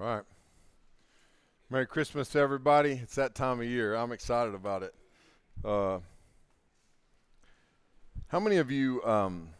[0.00, 0.22] right.
[1.68, 2.92] Merry Christmas to everybody.
[2.92, 3.94] It's that time of year.
[3.94, 4.94] I'm excited about it.
[5.62, 5.98] Uh,
[8.28, 9.50] how many of you, um,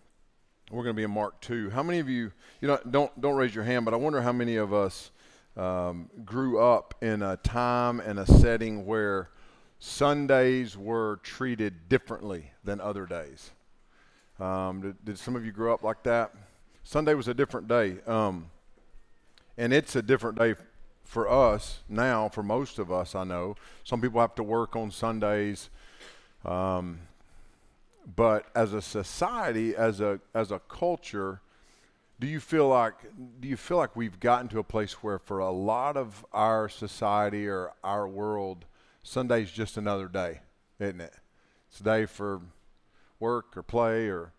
[0.70, 1.68] we're going to be in Mark 2.
[1.68, 2.32] How many of you,
[2.62, 5.10] you know, don't, don't raise your hand, but I wonder how many of us
[5.58, 9.28] um, grew up in a time and a setting where
[9.78, 13.50] Sundays were treated differently than other days.
[14.38, 16.32] Um, did, did, some of you grow up like that?
[16.82, 17.98] Sunday was a different day.
[18.06, 18.46] Um,
[19.60, 20.54] and it's a different day
[21.04, 23.56] for us now, for most of us, I know.
[23.84, 25.68] Some people have to work on Sundays.
[26.46, 27.00] Um,
[28.16, 31.42] but as a society, as a, as a culture,
[32.18, 32.94] do you feel like
[33.40, 36.68] do you feel like we've gotten to a place where for a lot of our
[36.68, 38.66] society or our world
[39.02, 40.40] sunday's just another day
[40.78, 41.14] isn't it
[41.70, 42.42] it's a day for
[43.20, 44.34] work or play or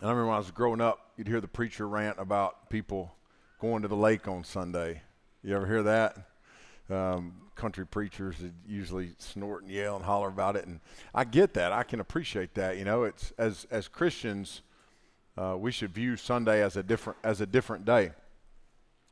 [0.00, 3.12] and i remember when i was growing up you'd hear the preacher rant about people
[3.58, 5.02] going to the lake on Sunday.
[5.42, 6.16] You ever hear that?
[6.88, 10.80] Um, country preachers usually snort and yell and holler about it, and
[11.14, 11.72] I get that.
[11.72, 12.78] I can appreciate that.
[12.78, 14.62] You know, it's as as Christians,
[15.36, 18.12] uh, we should view Sunday as a different as a different day.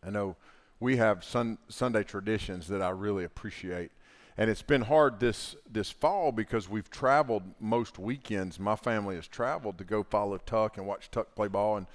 [0.05, 0.37] I know
[0.79, 3.91] we have sun, Sunday traditions that I really appreciate,
[4.39, 8.61] and it's been hard this this fall because we've traveled most weekends.
[8.61, 11.87] My family has traveled to go follow Tuck and watch Tuck play ball, and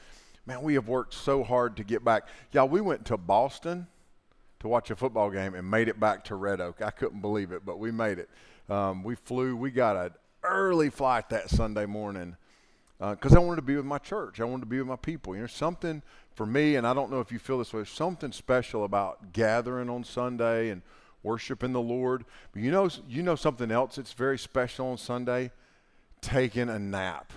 [0.45, 2.27] man, we have worked so hard to get back.
[2.51, 3.87] Y'all, we went to Boston
[4.59, 6.81] to watch a football game and made it back to Red Oak.
[6.81, 8.29] I couldn't believe it, but we made it.
[8.69, 9.55] Um, we flew.
[9.55, 10.11] We got an
[10.43, 12.35] early flight that Sunday morning
[12.99, 14.39] because uh, I wanted to be with my church.
[14.39, 15.35] I wanted to be with my people.
[15.35, 16.03] You know, something
[16.35, 17.83] for me, and I don't know if you feel this way.
[17.83, 20.83] Something special about gathering on Sunday and
[21.23, 22.25] worshiping the Lord.
[22.53, 25.51] But you know, you know something else that's very special on Sunday:
[26.21, 27.33] taking a nap.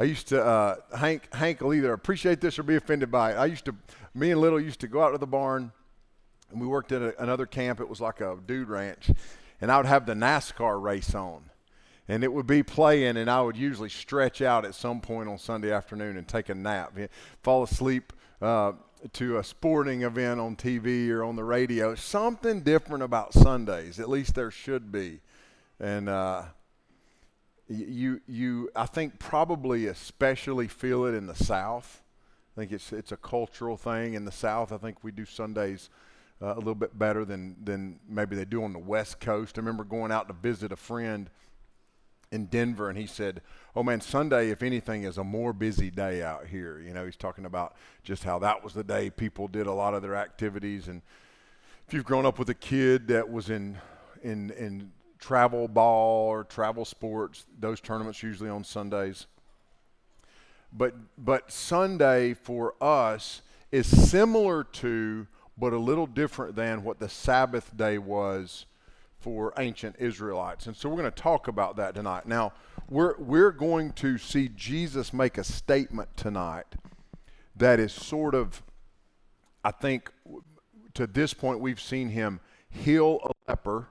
[0.00, 3.34] I used to uh, Hank Hank will either appreciate this or be offended by it.
[3.34, 3.74] I used to
[4.14, 5.72] me and Little used to go out to the barn,
[6.50, 7.80] and we worked at a, another camp.
[7.80, 9.10] It was like a dude ranch,
[9.60, 11.42] and I would have the NASCAR race on,
[12.08, 15.36] and it would be playing, and I would usually stretch out at some point on
[15.36, 16.96] Sunday afternoon and take a nap,
[17.42, 18.14] fall asleep.
[18.40, 18.72] Uh,
[19.14, 21.94] to a sporting event on TV or on the radio.
[21.94, 23.98] Something different about Sundays.
[23.98, 25.20] At least there should be.
[25.78, 26.42] And uh,
[27.70, 32.02] you you I think probably especially feel it in the South.
[32.56, 34.72] I think it's it's a cultural thing in the South.
[34.72, 35.88] I think we do Sundays
[36.42, 39.56] uh, a little bit better than than maybe they do on the West Coast.
[39.56, 41.30] I remember going out to visit a friend
[42.32, 43.40] in Denver, and he said,
[43.76, 47.16] "Oh man, Sunday, if anything, is a more busy day out here." You know, he's
[47.16, 50.88] talking about just how that was the day people did a lot of their activities,
[50.88, 51.02] and
[51.86, 53.78] if you've grown up with a kid that was in
[54.22, 57.46] in in travel ball or travel sports.
[57.58, 59.26] Those tournaments usually on Sundays.
[60.72, 65.26] But but Sunday for us is similar to
[65.58, 68.64] but a little different than what the Sabbath day was
[69.18, 70.66] for ancient Israelites.
[70.66, 72.26] And so we're going to talk about that tonight.
[72.26, 72.52] Now,
[72.88, 76.66] we're we're going to see Jesus make a statement tonight
[77.56, 78.62] that is sort of
[79.62, 80.10] I think
[80.94, 83.88] to this point we've seen him heal a leper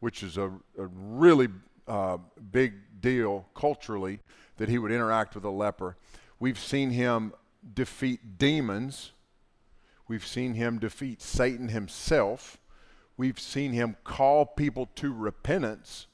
[0.00, 0.48] which is a,
[0.78, 1.48] a really
[1.88, 2.18] uh,
[2.52, 4.20] big deal culturally
[4.56, 5.96] that he would interact with a leper.
[6.38, 7.32] We've seen him
[7.74, 9.12] defeat demons.
[10.08, 12.58] We've seen him defeat Satan himself.
[13.16, 16.06] We've seen him call people to repentance.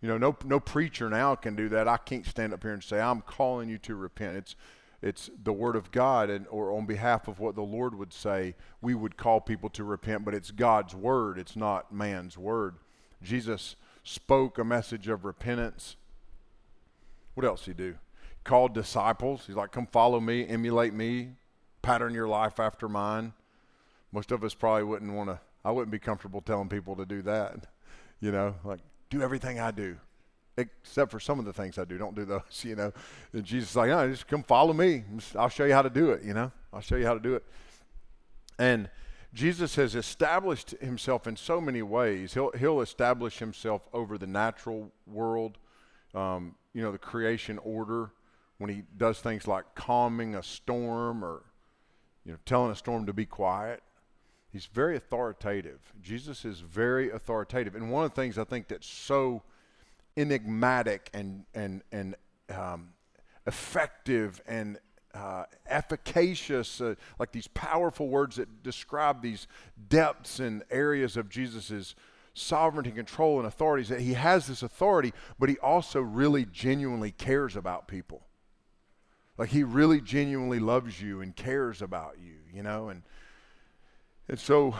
[0.00, 1.88] You know, no, no preacher now can do that.
[1.88, 4.36] I can't stand up here and say, I'm calling you to repent.
[4.36, 4.56] It's,
[5.02, 8.54] it's the word of God, and, or on behalf of what the Lord would say,
[8.80, 12.76] we would call people to repent, but it's God's word, it's not man's word.
[13.26, 15.96] Jesus spoke a message of repentance.
[17.34, 17.90] What else did he do?
[17.92, 19.44] He Called disciples.
[19.46, 21.30] He's like, come follow me, emulate me,
[21.82, 23.32] pattern your life after mine.
[24.12, 27.22] Most of us probably wouldn't want to, I wouldn't be comfortable telling people to do
[27.22, 27.66] that.
[28.18, 29.98] You know, like, do everything I do,
[30.56, 31.98] except for some of the things I do.
[31.98, 32.90] Don't do those, you know.
[33.34, 35.04] And Jesus is like, no, just come follow me.
[35.38, 36.50] I'll show you how to do it, you know.
[36.72, 37.44] I'll show you how to do it.
[38.58, 38.88] And
[39.36, 42.32] Jesus has established himself in so many ways.
[42.32, 45.58] He'll, he'll establish himself over the natural world,
[46.14, 48.12] um, you know, the creation order,
[48.56, 51.42] when he does things like calming a storm or,
[52.24, 53.82] you know, telling a storm to be quiet.
[54.50, 55.80] He's very authoritative.
[56.00, 57.74] Jesus is very authoritative.
[57.74, 59.42] And one of the things I think that's so
[60.16, 62.14] enigmatic and, and, and
[62.48, 62.94] um,
[63.46, 64.78] effective and
[65.16, 69.48] uh, efficacious, uh, like these powerful words that describe these
[69.88, 71.94] depths and areas of Jesus'
[72.34, 73.88] sovereignty, control, and authorities.
[73.88, 78.22] That he has this authority, but he also really genuinely cares about people.
[79.38, 82.88] Like he really genuinely loves you and cares about you, you know.
[82.88, 83.02] And
[84.28, 84.74] And so,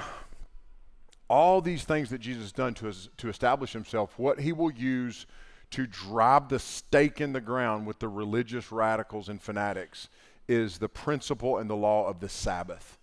[1.28, 4.72] all these things that Jesus has done to, us, to establish himself, what he will
[4.72, 5.26] use
[5.70, 10.08] to drive the stake in the ground with the religious radicals and fanatics
[10.48, 12.98] is the principle and the law of the Sabbath.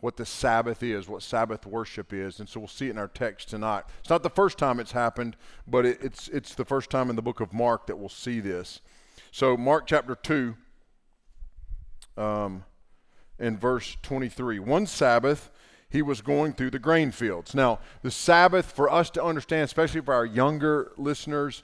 [0.00, 2.38] What the Sabbath is, what Sabbath worship is.
[2.38, 3.84] And so we'll see it in our text tonight.
[4.00, 5.36] It's not the first time it's happened,
[5.66, 8.40] but it, it's, it's the first time in the book of Mark that we'll see
[8.40, 8.80] this.
[9.32, 10.54] So, Mark chapter 2,
[12.16, 12.64] um,
[13.38, 14.58] in verse 23.
[14.58, 15.50] One Sabbath,
[15.88, 17.54] he was going through the grain fields.
[17.54, 21.62] Now, the Sabbath, for us to understand, especially for our younger listeners,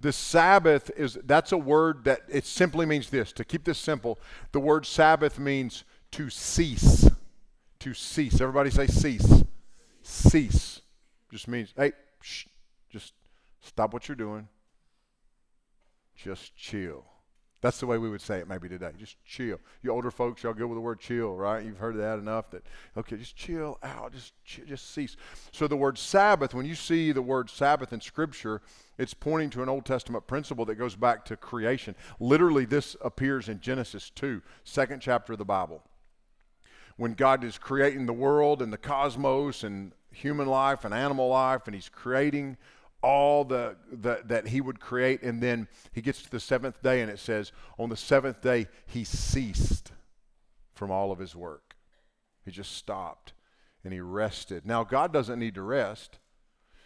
[0.00, 3.32] the Sabbath is that's a word that it simply means this.
[3.32, 4.18] To keep this simple,
[4.52, 7.08] the word Sabbath means to cease.
[7.80, 8.40] To cease.
[8.40, 9.44] Everybody say cease.
[10.02, 10.80] Cease.
[11.30, 12.46] Just means, hey, shh,
[12.90, 13.12] just
[13.60, 14.48] stop what you're doing.
[16.16, 17.04] Just chill.
[17.62, 18.90] That's the way we would say it maybe today.
[18.98, 19.58] Just chill.
[19.82, 21.62] You older folks, y'all go with the word chill, right?
[21.62, 22.64] You've heard that enough that,
[22.96, 25.16] okay, just chill out, just, just cease.
[25.52, 28.62] So the word Sabbath, when you see the word Sabbath in Scripture,
[28.96, 31.94] it's pointing to an Old Testament principle that goes back to creation.
[32.18, 35.82] Literally, this appears in Genesis 2, second chapter of the Bible.
[36.96, 41.62] When God is creating the world and the cosmos and human life and animal life,
[41.66, 42.56] and He's creating
[43.02, 47.00] all the, the, that he would create and then he gets to the seventh day
[47.00, 49.92] and it says on the seventh day he ceased
[50.74, 51.74] from all of his work.
[52.44, 53.32] He just stopped
[53.84, 54.66] and he rested.
[54.66, 56.18] Now god doesn't need to rest.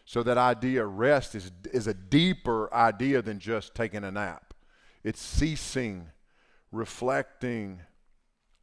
[0.05, 4.55] So that idea rest is, is a deeper idea than just taking a nap.
[5.02, 6.08] It's ceasing
[6.70, 7.81] reflecting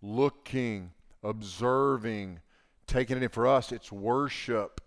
[0.01, 0.91] looking
[1.23, 2.39] observing
[2.87, 3.29] taking it in.
[3.29, 4.81] For us it's worship.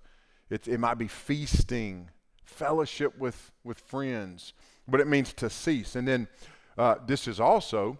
[0.50, 2.11] It, it might be feasting
[2.44, 4.52] fellowship with, with friends,
[4.87, 5.96] but it means to cease.
[5.96, 6.29] And then
[6.76, 7.99] uh, this is also,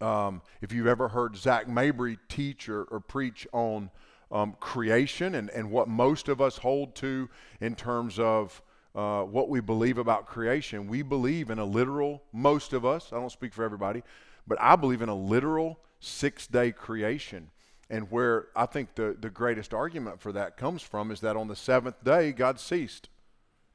[0.00, 3.90] um, if you've ever heard Zach Mabry teach or, or preach on
[4.30, 7.28] um, creation and, and what most of us hold to
[7.60, 8.60] in terms of
[8.94, 13.16] uh, what we believe about creation, we believe in a literal, most of us, I
[13.16, 14.02] don't speak for everybody,
[14.46, 17.50] but I believe in a literal six day creation.
[17.88, 21.46] And where I think the, the greatest argument for that comes from is that on
[21.46, 23.08] the seventh day, God ceased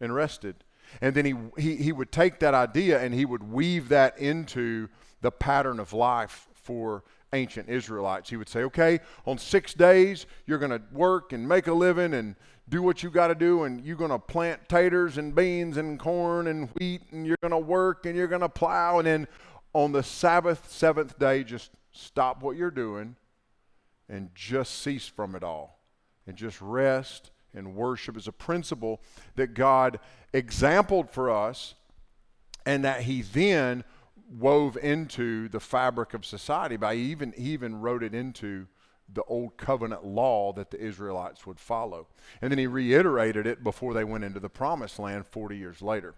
[0.01, 0.55] and rested.
[0.99, 4.89] And then he, he, he would take that idea and he would weave that into
[5.21, 7.03] the pattern of life for
[7.33, 8.29] ancient Israelites.
[8.29, 12.13] He would say, okay, on six days, you're going to work and make a living
[12.13, 12.35] and
[12.67, 15.99] do what you got to do, and you're going to plant taters and beans and
[15.99, 18.99] corn and wheat, and you're going to work and you're going to plow.
[18.99, 19.27] And then
[19.73, 23.15] on the Sabbath, seventh day, just stop what you're doing
[24.07, 25.79] and just cease from it all
[26.27, 29.01] and just rest and worship is a principle
[29.35, 29.99] that God
[30.33, 31.75] exampled for us
[32.65, 33.83] and that he then
[34.29, 38.67] wove into the fabric of society by even he even wrote it into
[39.13, 42.07] the old covenant law that the Israelites would follow.
[42.41, 46.15] And then he reiterated it before they went into the promised land 40 years later.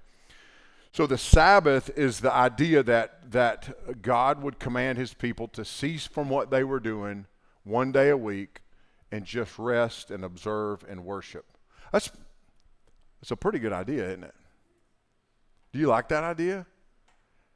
[0.92, 6.06] So the Sabbath is the idea that that God would command his people to cease
[6.06, 7.26] from what they were doing
[7.64, 8.60] one day a week
[9.14, 11.46] and just rest and observe and worship.
[11.92, 12.10] That's,
[13.22, 14.34] that's a pretty good idea, isn't it?
[15.72, 16.66] Do you like that idea?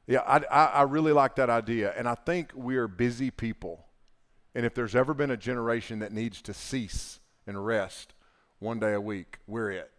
[0.06, 1.92] Yeah, I, I, I really like that idea.
[1.96, 3.84] And I think we are busy people.
[4.54, 8.14] And if there's ever been a generation that needs to cease and rest
[8.60, 9.90] one day a week, we're it.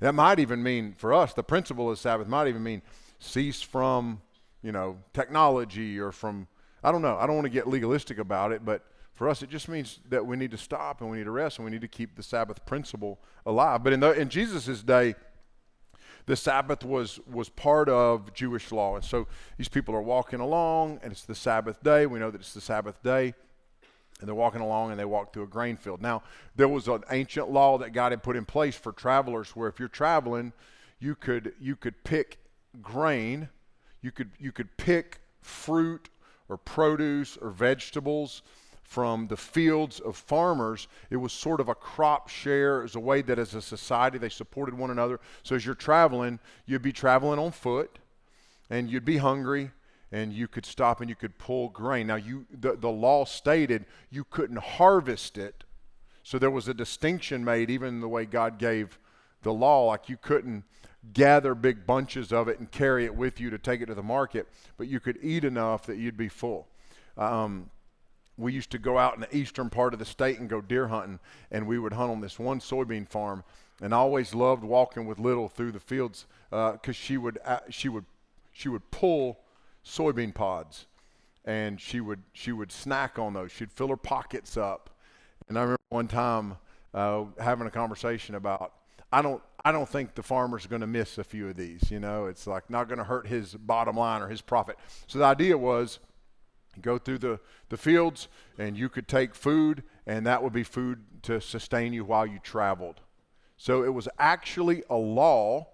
[0.00, 2.80] That might even mean, for us, the principle of Sabbath might even mean
[3.18, 4.22] cease from,
[4.62, 6.48] you know, technology or from,
[6.82, 8.86] I don't know, I don't want to get legalistic about it, but
[9.18, 11.58] for us, it just means that we need to stop and we need to rest
[11.58, 13.82] and we need to keep the Sabbath principle alive.
[13.82, 15.16] But in, in Jesus' day,
[16.26, 18.94] the Sabbath was, was part of Jewish law.
[18.94, 22.06] And so these people are walking along, and it's the Sabbath day.
[22.06, 23.34] We know that it's the Sabbath day.
[24.20, 26.00] And they're walking along and they walk through a grain field.
[26.00, 26.22] Now,
[26.54, 29.80] there was an ancient law that God had put in place for travelers where if
[29.80, 30.52] you're traveling,
[31.00, 32.38] you could, you could pick
[32.80, 33.48] grain,
[34.00, 36.08] you could, you could pick fruit
[36.48, 38.42] or produce or vegetables
[38.88, 40.88] from the fields of farmers.
[41.10, 42.80] It was sort of a crop share.
[42.80, 45.20] It was a way that as a society they supported one another.
[45.42, 47.98] So as you're traveling, you'd be traveling on foot
[48.70, 49.72] and you'd be hungry
[50.10, 52.06] and you could stop and you could pull grain.
[52.06, 55.64] Now you the, the law stated you couldn't harvest it.
[56.22, 58.98] So there was a distinction made even the way God gave
[59.42, 60.64] the law like you couldn't
[61.12, 64.02] gather big bunches of it and carry it with you to take it to the
[64.02, 66.68] market, but you could eat enough that you'd be full.
[67.18, 67.68] Um,
[68.38, 70.88] we used to go out in the eastern part of the state and go deer
[70.88, 71.18] hunting,
[71.50, 73.44] and we would hunt on this one soybean farm.
[73.82, 77.60] And I always loved walking with Little through the fields because uh, she would uh,
[77.68, 78.06] she would
[78.52, 79.40] she would pull
[79.84, 80.86] soybean pods,
[81.44, 83.52] and she would she would snack on those.
[83.52, 84.90] She'd fill her pockets up,
[85.48, 86.56] And I remember one time
[86.94, 88.72] uh, having a conversation about
[89.12, 91.90] I don't I don't think the farmer's going to miss a few of these.
[91.90, 94.78] You know, it's like not going to hurt his bottom line or his profit.
[95.06, 95.98] So the idea was
[96.82, 101.00] go through the, the fields and you could take food and that would be food
[101.22, 103.00] to sustain you while you traveled.
[103.56, 105.68] So it was actually a law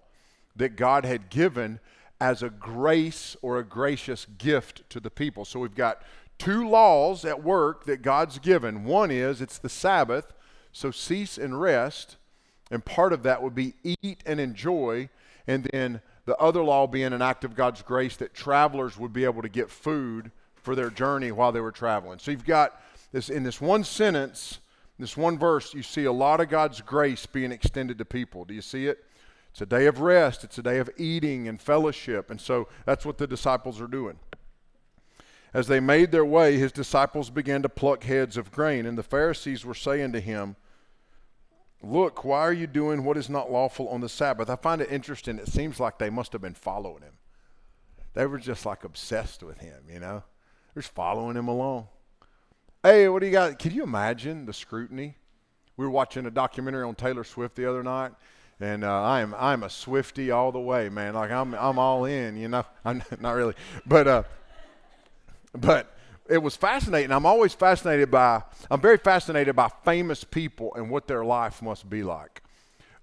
[0.55, 1.79] that God had given
[2.19, 5.45] as a grace or a gracious gift to the people.
[5.45, 6.01] So we've got
[6.37, 8.83] two laws at work that God's given.
[8.83, 10.33] One is it's the Sabbath,
[10.71, 12.17] so cease and rest.
[12.71, 15.09] And part of that would be eat and enjoy.
[15.47, 19.25] And then the other law being an act of God's grace that travelers would be
[19.25, 20.31] able to get food
[20.65, 22.19] for their journey while they were traveling.
[22.19, 22.81] So you've got
[23.11, 24.59] this in this one sentence,
[24.99, 28.43] this one verse, you see a lot of God's grace being extended to people.
[28.43, 29.05] Do you see it?
[29.51, 32.29] It's a day of rest, it's a day of eating and fellowship.
[32.29, 34.19] And so that's what the disciples are doing.
[35.53, 39.03] As they made their way, his disciples began to pluck heads of grain, and the
[39.03, 40.57] Pharisees were saying to him,
[41.81, 44.49] Look, why are you doing what is not lawful on the Sabbath?
[44.49, 45.37] I find it interesting.
[45.37, 47.19] It seems like they must have been following him.
[48.15, 50.23] They were just like obsessed with him, you know?
[50.75, 51.87] They're just following him along.
[52.83, 53.57] Hey, what do you got?
[53.59, 55.15] Can you imagine the scrutiny?
[55.77, 58.11] We were watching a documentary on Taylor Swift the other night,
[58.59, 61.13] and uh, I'm I'm a Swifty all the way, man.
[61.13, 62.65] Like I'm I'm all in, you know.
[62.85, 63.53] I'm not really,
[63.85, 64.23] but uh,
[65.55, 65.95] but
[66.29, 67.13] it was fascinating.
[67.13, 68.43] I'm always fascinated by.
[68.69, 72.43] I'm very fascinated by famous people and what their life must be like.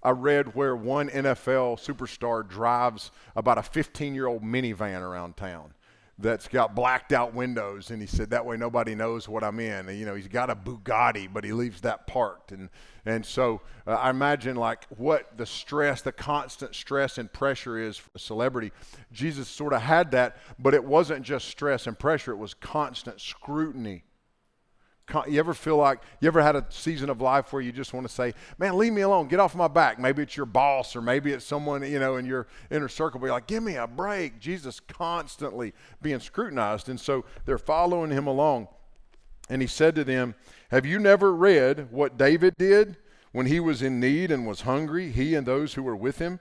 [0.03, 5.73] I read where one NFL superstar drives about a 15 year old minivan around town
[6.19, 9.89] that's got blacked out windows and he said that way nobody knows what I'm in.
[9.89, 12.51] And, you know he's got a Bugatti but he leaves that parked.
[12.51, 12.69] And
[13.05, 17.97] and so uh, I imagine like what the stress the constant stress and pressure is
[17.97, 18.71] for a celebrity.
[19.11, 23.19] Jesus sort of had that but it wasn't just stress and pressure it was constant
[23.19, 24.03] scrutiny
[25.27, 28.07] you ever feel like you ever had a season of life where you just want
[28.07, 29.27] to say, "Man, leave me alone.
[29.27, 32.25] Get off my back." Maybe it's your boss or maybe it's someone, you know, in
[32.25, 37.25] your inner circle you're like, "Give me a break." Jesus constantly being scrutinized, and so
[37.45, 38.69] they're following him along.
[39.49, 40.35] And he said to them,
[40.71, 42.97] "Have you never read what David did
[43.33, 46.39] when he was in need and was hungry, he and those who were with him?"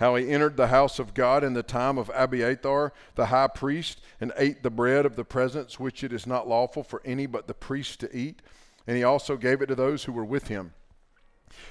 [0.00, 4.00] How he entered the house of God in the time of Abiathar the high priest
[4.18, 7.46] and ate the bread of the presence, which it is not lawful for any but
[7.46, 8.40] the priest to eat.
[8.86, 10.72] And he also gave it to those who were with him.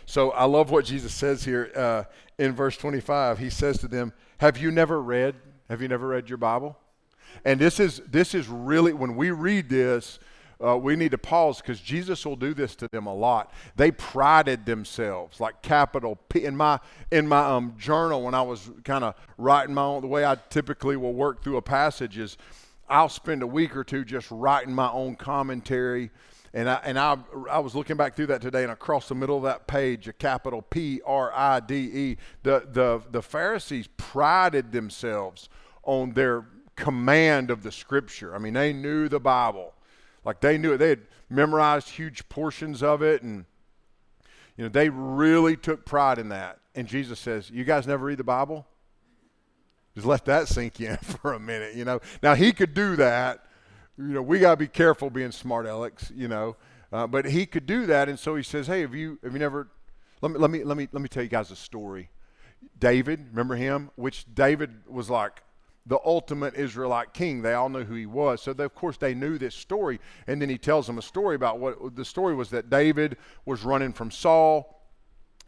[0.05, 2.03] So I love what Jesus says here uh,
[2.38, 3.39] in verse 25.
[3.39, 5.33] He says to them, Have you never read?
[5.67, 6.77] Have you never read your Bible?
[7.43, 10.19] And this is this is really when we read this,
[10.65, 13.53] uh, we need to pause because Jesus will do this to them a lot.
[13.75, 16.43] They prided themselves, like capital P.
[16.45, 16.79] In my
[17.11, 20.37] in my um, journal, when I was kind of writing my own, the way I
[20.49, 22.37] typically will work through a passage is,
[22.89, 26.11] I'll spend a week or two just writing my own commentary.
[26.51, 27.15] And I, and I,
[27.49, 30.13] I was looking back through that today, and across the middle of that page, a
[30.13, 35.47] capital P R I D E, the, the, the Pharisees prided themselves
[35.83, 38.33] on their command of the scripture.
[38.33, 39.73] I mean, they knew the Bible.
[40.25, 40.77] Like they knew it.
[40.77, 43.45] They had memorized huge portions of it and
[44.57, 46.59] you know, they really took pride in that.
[46.75, 48.67] And Jesus says, "You guys never read the Bible?"
[49.95, 52.01] Just let that sink in for a minute, you know.
[52.21, 53.45] Now he could do that.
[53.97, 56.57] You know, we got to be careful being smart Alex, you know.
[56.91, 59.39] Uh, but he could do that and so he says, "Hey, have you have you
[59.39, 59.69] never
[60.21, 62.09] let me let me let me let me tell you guys a story.
[62.77, 63.91] David, remember him?
[63.95, 65.41] Which David was like
[65.89, 67.41] the ultimate Israelite king.
[67.41, 68.43] They all knew who he was.
[68.43, 70.00] So, they, of course, they knew this story.
[70.27, 73.63] And then he tells them a story about what the story was that David was
[73.63, 74.81] running from Saul.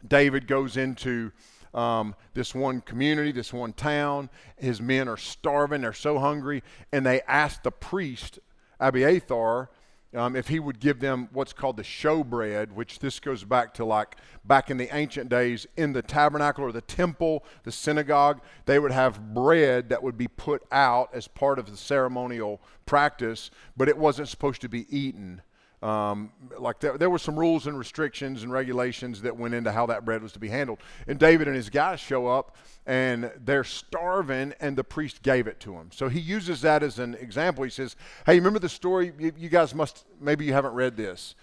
[0.06, 1.30] David goes into
[1.74, 4.28] um, this one community, this one town.
[4.56, 6.64] His men are starving, they're so hungry.
[6.92, 8.40] And they ask the priest,
[8.80, 9.70] Abiathar,
[10.14, 13.84] um, if he would give them what's called the showbread, which this goes back to
[13.84, 18.78] like back in the ancient days in the tabernacle or the temple, the synagogue, they
[18.78, 23.88] would have bread that would be put out as part of the ceremonial practice, but
[23.88, 25.40] it wasn't supposed to be eaten.
[25.82, 29.86] Um, like there, there were some rules and restrictions and regulations that went into how
[29.86, 30.78] that bread was to be handled.
[31.08, 35.60] And David and his guys show up and they're starving, and the priest gave it
[35.60, 35.90] to them.
[35.92, 37.64] So he uses that as an example.
[37.64, 37.96] He says,
[38.26, 39.12] Hey, remember the story?
[39.18, 41.34] You, you guys must, maybe you haven't read this.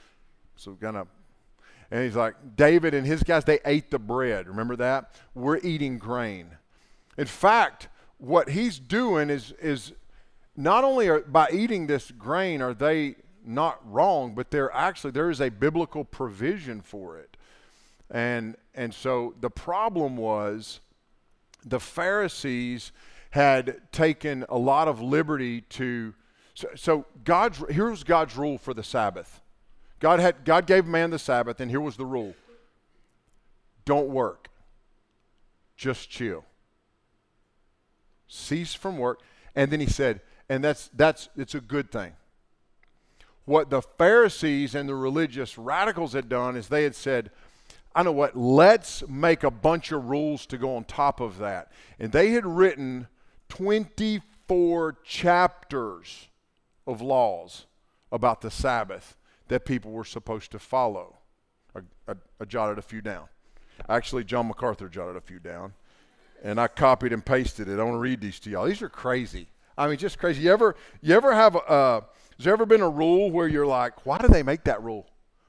[0.55, 1.07] So kind of
[1.91, 4.47] and he's like, David and his guys, they ate the bread.
[4.47, 5.15] Remember that?
[5.33, 6.51] We're eating grain.
[7.17, 9.93] In fact, what he's doing is, is
[10.55, 13.15] not only are, by eating this grain are they
[13.45, 17.37] not wrong, but they're actually, there is a biblical provision for it.
[18.09, 20.79] And, and so the problem was
[21.65, 22.91] the Pharisees
[23.31, 26.13] had taken a lot of liberty to.
[26.55, 29.41] So, so God's, here's God's rule for the Sabbath
[29.99, 32.33] God had God gave man the Sabbath, and here was the rule:
[33.85, 34.49] don't work,
[35.75, 36.45] just chill.
[38.27, 39.21] Cease from work,
[39.55, 42.13] and then he said, and that's that's it's a good thing.
[43.49, 47.31] What the Pharisees and the religious radicals had done is they had said,
[47.95, 51.71] I know what, let's make a bunch of rules to go on top of that.
[51.97, 53.07] And they had written
[53.47, 56.27] 24 chapters
[56.85, 57.65] of laws
[58.11, 61.17] about the Sabbath that people were supposed to follow.
[61.75, 63.29] I, I, I, jotted a few down.
[63.89, 65.73] Actually, John MacArthur jotted a few down,
[66.43, 67.79] and I copied and pasted it.
[67.79, 68.67] I want to read these to y'all.
[68.67, 69.47] These are crazy.
[69.75, 70.43] I mean, just crazy.
[70.43, 72.03] You ever, you ever have a,
[72.39, 75.05] has there ever been a rule where you're like, why do they make that rule?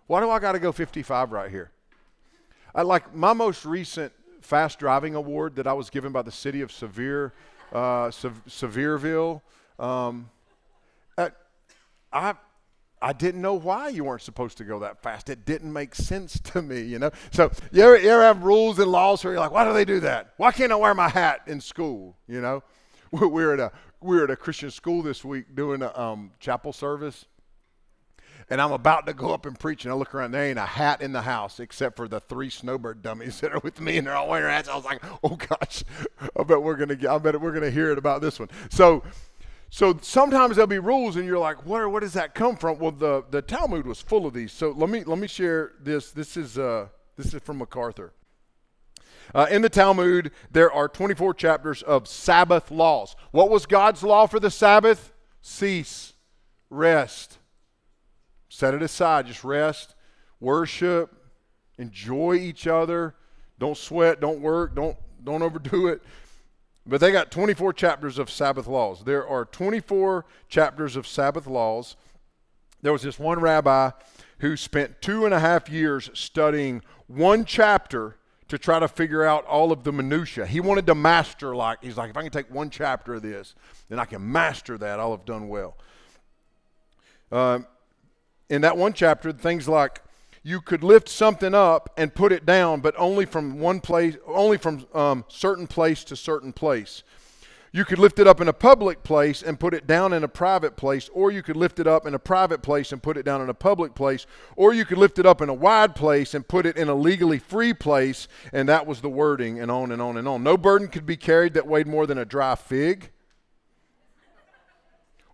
[0.09, 1.71] Why do I got to go 55 right here?
[2.75, 6.63] I like my most recent fast driving award that I was given by the city
[6.63, 7.33] of Severe,
[7.73, 9.41] uh, Sevierville.
[9.79, 10.29] Um,
[12.13, 12.35] I
[13.03, 15.31] I didn't know why you weren't supposed to go that fast.
[15.31, 17.11] It didn't make sense to me, you know.
[17.31, 19.87] So you ever, you ever have rules and laws where you're like, why do they
[19.87, 20.35] do that?
[20.37, 22.17] Why can't I wear my hat in school?
[22.29, 22.63] You know,
[23.29, 27.27] we're at a we're at a Christian school this week doing a um, chapel service,
[28.49, 30.67] and I'm about to go up and preach, and I look around, there ain't a
[30.67, 34.07] hat in the house except for the three snowbird dummies that are with me, and
[34.07, 34.69] they're all wearing hats.
[34.69, 35.85] I was like, oh gosh,
[36.39, 38.49] I bet we're gonna get, I bet we're gonna hear it about this one.
[38.71, 39.03] So,
[39.71, 42.79] so sometimes there'll be rules, and you're like, where, where does that come from?
[42.79, 44.53] Well, the the Talmud was full of these.
[44.53, 46.13] So let me let me share this.
[46.13, 48.13] This is uh, this is from MacArthur.
[49.35, 53.15] Uh, in the Talmud, there are 24 chapters of Sabbath laws.
[53.31, 55.13] What was God's law for the Sabbath?
[55.43, 56.15] Cease,
[56.69, 57.39] rest,
[58.51, 59.27] Set it aside.
[59.27, 59.95] Just rest,
[60.41, 61.15] worship,
[61.79, 63.15] enjoy each other.
[63.59, 66.03] Don't sweat, don't work, don't, don't overdo it.
[66.85, 69.05] But they got 24 chapters of Sabbath laws.
[69.05, 71.97] There are 24 chapters of Sabbath laws.
[72.83, 73.91] There was this one rabbi
[74.39, 78.17] who spent two and a half years studying one chapter
[78.51, 80.45] to try to figure out all of the minutia.
[80.45, 83.55] He wanted to master like he's like if I can take one chapter of this,
[83.89, 85.01] then I can master that.
[85.01, 85.77] I'll have done well.
[87.33, 87.67] Um,
[88.49, 90.03] in that one chapter things like
[90.43, 94.57] you could lift something up and put it down, but only from one place, only
[94.57, 97.05] from um, certain place to certain place.
[97.73, 100.29] You could lift it up in a public place and put it down in a
[100.29, 103.23] private place, or you could lift it up in a private place and put it
[103.25, 106.35] down in a public place, or you could lift it up in a wide place
[106.35, 109.93] and put it in a legally free place, and that was the wording, and on
[109.93, 110.43] and on and on.
[110.43, 113.11] No burden could be carried that weighed more than a dry fig,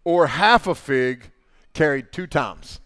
[0.04, 1.30] or half a fig
[1.72, 2.80] carried two times.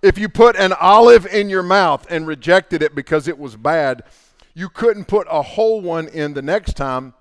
[0.00, 4.02] If you put an olive in your mouth and rejected it because it was bad,
[4.54, 7.12] you couldn't put a whole one in the next time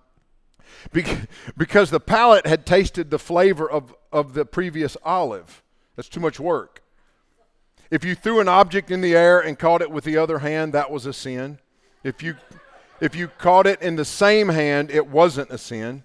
[1.57, 5.63] because the palate had tasted the flavor of, of the previous olive.
[5.95, 6.83] That's too much work.
[7.91, 10.73] If you threw an object in the air and caught it with the other hand,
[10.73, 11.59] that was a sin.
[12.03, 12.35] If you,
[12.99, 16.03] if you caught it in the same hand, it wasn't a sin.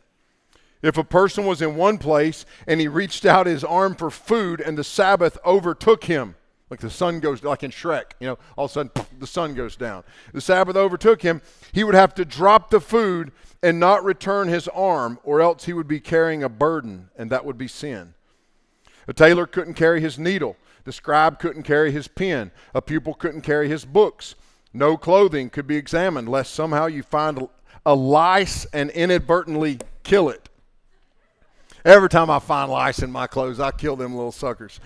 [0.83, 4.61] If a person was in one place and he reached out his arm for food
[4.61, 6.37] and the Sabbath overtook him,
[6.70, 9.54] like the sun goes, like in Shrek, you know, all of a sudden the sun
[9.54, 10.04] goes down.
[10.33, 11.42] The Sabbath overtook him.
[11.72, 15.72] He would have to drop the food and not return his arm, or else he
[15.72, 18.14] would be carrying a burden, and that would be sin.
[19.06, 20.56] A tailor couldn't carry his needle.
[20.85, 22.52] The scribe couldn't carry his pen.
[22.74, 24.35] A pupil couldn't carry his books.
[24.72, 27.48] No clothing could be examined, lest somehow you find
[27.85, 30.48] a lice and inadvertently kill it.
[31.85, 34.80] Every time I find lice in my clothes, I kill them little suckers.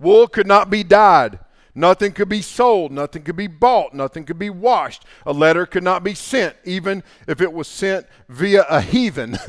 [0.00, 1.38] Wool could not be dyed.
[1.74, 2.90] Nothing could be sold.
[2.90, 3.94] Nothing could be bought.
[3.94, 5.04] Nothing could be washed.
[5.24, 9.38] A letter could not be sent, even if it was sent via a heathen.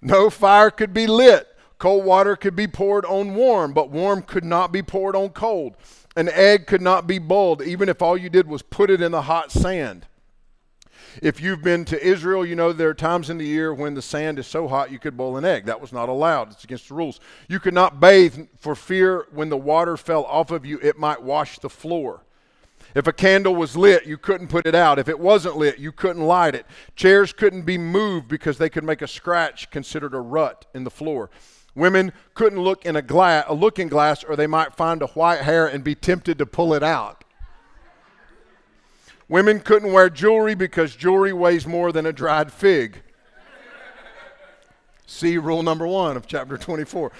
[0.00, 1.48] no fire could be lit.
[1.78, 5.76] Cold water could be poured on warm, but warm could not be poured on cold.
[6.16, 9.12] An egg could not be boiled, even if all you did was put it in
[9.12, 10.06] the hot sand.
[11.22, 14.02] If you've been to Israel, you know there are times in the year when the
[14.02, 15.64] sand is so hot you could boil an egg.
[15.66, 17.20] That was not allowed, it's against the rules.
[17.48, 21.22] You could not bathe for fear when the water fell off of you, it might
[21.22, 22.22] wash the floor.
[22.94, 24.98] If a candle was lit, you couldn't put it out.
[24.98, 26.64] If it wasn't lit, you couldn't light it.
[26.94, 30.90] Chairs couldn't be moved because they could make a scratch considered a rut in the
[30.90, 31.30] floor.
[31.74, 35.42] Women couldn't look in a, glass, a looking glass or they might find a white
[35.42, 37.22] hair and be tempted to pull it out.
[39.28, 43.02] Women couldn't wear jewelry because jewelry weighs more than a dried fig.
[45.06, 47.10] See rule number one of chapter 24.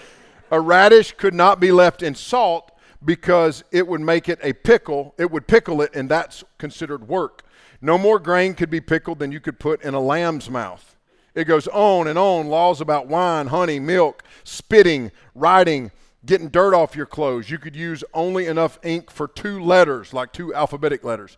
[0.53, 2.71] A radish could not be left in salt
[3.05, 5.15] because it would make it a pickle.
[5.19, 7.43] It would pickle it, and that's considered work.
[7.81, 10.97] No more grain could be pickled than you could put in a lamb's mouth.
[11.35, 15.91] It goes on and on laws about wine, honey, milk, spitting, writing,
[16.25, 17.51] getting dirt off your clothes.
[17.51, 21.37] You could use only enough ink for two letters, like two alphabetic letters,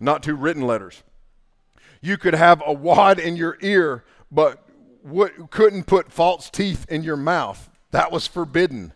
[0.00, 1.02] not two written letters.
[2.00, 4.66] You could have a wad in your ear, but
[5.50, 7.70] couldn't put false teeth in your mouth.
[7.90, 8.94] That was forbidden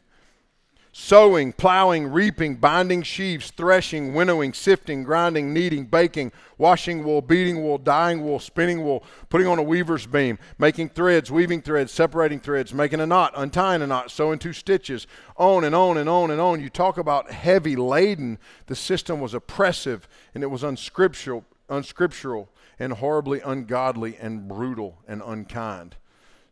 [0.96, 7.76] sowing, plowing, reaping, binding sheaves, threshing, winnowing, sifting, grinding, kneading, baking, washing wool, beating wool,
[7.76, 12.72] dyeing wool, spinning wool, putting on a weaver's beam, making threads, weaving threads, separating threads,
[12.72, 16.40] making a knot, untying a knot, sewing two stitches, on and on and on and
[16.40, 16.61] on.
[16.61, 18.38] You talk about heavy laden.
[18.66, 25.22] The system was oppressive and it was unscriptural, unscriptural and horribly ungodly and brutal and
[25.26, 25.96] unkind.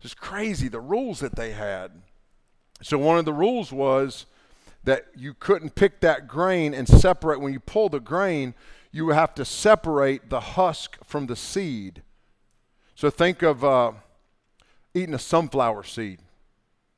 [0.02, 2.02] It's crazy the rules that they had.
[2.82, 4.26] So one of the rules was
[4.84, 7.40] that you couldn't pick that grain and separate.
[7.40, 8.54] When you pull the grain,
[8.90, 12.02] you have to separate the husk from the seed.
[12.94, 13.92] So think of uh,
[14.94, 16.20] eating a sunflower seed.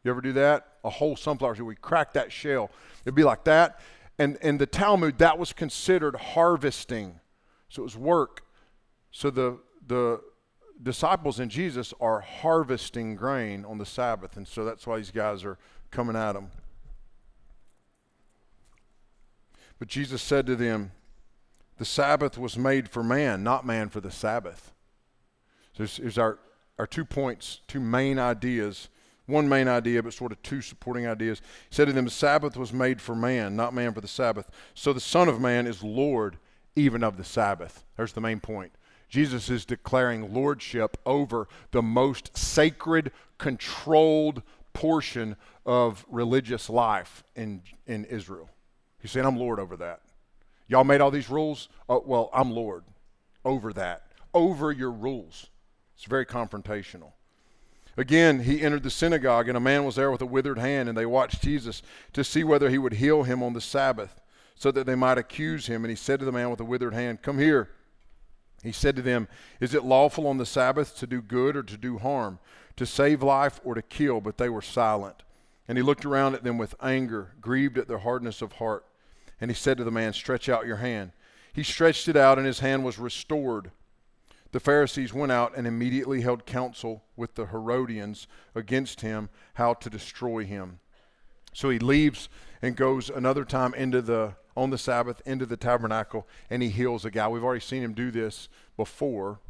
[0.02, 0.68] You ever do that?
[0.84, 1.64] A whole sunflower seed.
[1.64, 2.70] We crack that shell.
[3.04, 3.80] It'd be like that.
[4.18, 7.20] And in the Talmud, that was considered harvesting.
[7.68, 8.42] So it was work.
[9.10, 10.20] So the the
[10.82, 15.44] disciples in Jesus are harvesting grain on the Sabbath, and so that's why these guys
[15.44, 15.58] are
[15.90, 16.50] coming at them.
[19.78, 20.92] But Jesus said to them,
[21.78, 24.72] The Sabbath was made for man, not man for the Sabbath.
[25.76, 26.38] So here's our,
[26.78, 28.88] our two points, two main ideas.
[29.26, 31.40] One main idea, but sort of two supporting ideas.
[31.70, 34.50] He said to them, The Sabbath was made for man, not man for the Sabbath.
[34.74, 36.36] So the Son of Man is Lord
[36.76, 37.84] even of the Sabbath.
[37.96, 38.72] There's the main point.
[39.08, 48.04] Jesus is declaring lordship over the most sacred, controlled portion of religious life in, in
[48.06, 48.50] Israel.
[49.04, 50.00] He's saying, I'm Lord over that.
[50.66, 51.68] Y'all made all these rules?
[51.90, 52.84] Oh, well, I'm Lord
[53.44, 55.50] over that, over your rules.
[55.94, 57.12] It's very confrontational.
[57.98, 60.96] Again, he entered the synagogue, and a man was there with a withered hand, and
[60.96, 61.82] they watched Jesus
[62.14, 64.22] to see whether he would heal him on the Sabbath,
[64.54, 65.84] so that they might accuse him.
[65.84, 67.72] And he said to the man with the withered hand, Come here.
[68.62, 69.28] He said to them,
[69.60, 72.38] Is it lawful on the Sabbath to do good or to do harm,
[72.76, 74.22] to save life or to kill?
[74.22, 75.24] But they were silent.
[75.68, 78.86] And he looked around at them with anger, grieved at their hardness of heart.
[79.44, 81.12] And he said to the man, Stretch out your hand.
[81.52, 83.72] He stretched it out, and his hand was restored.
[84.52, 89.90] The Pharisees went out and immediately held counsel with the Herodians against him, how to
[89.90, 90.78] destroy him.
[91.52, 92.30] So he leaves
[92.62, 97.04] and goes another time into the on the Sabbath into the tabernacle and he heals
[97.04, 97.28] a guy.
[97.28, 99.40] We've already seen him do this before.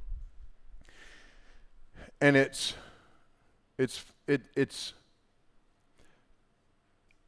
[2.20, 2.74] And it's
[3.78, 4.92] it's it, it's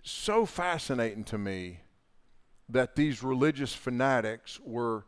[0.02, 1.78] so fascinating to me
[2.68, 5.04] that these religious fanatics were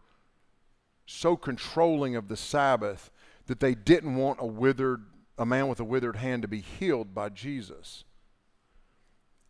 [1.06, 3.10] so controlling of the Sabbath
[3.46, 5.04] that they didn't want a withered
[5.38, 8.04] a man with a withered hand to be healed by Jesus.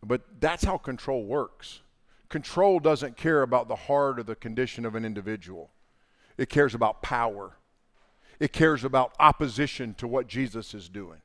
[0.05, 1.81] But that's how control works.
[2.29, 5.71] Control doesn't care about the heart or the condition of an individual.
[6.37, 7.57] It cares about power.
[8.39, 11.21] It cares about opposition to what Jesus is doing.